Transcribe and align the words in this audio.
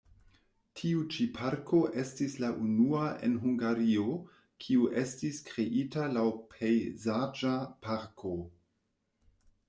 Tiu 0.79 1.01
ĉi 1.15 1.25
parko 1.33 1.81
estis 2.03 2.37
la 2.43 2.47
unua 2.67 3.03
en 3.27 3.35
Hungario, 3.43 4.15
kiu 4.65 4.87
estis 5.01 5.41
kreita 5.49 6.05
laŭ 6.15 6.23
pejzaĝa 6.55 7.53
parko. 7.85 8.33